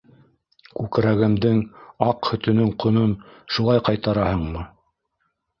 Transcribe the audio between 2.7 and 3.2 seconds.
ҡонон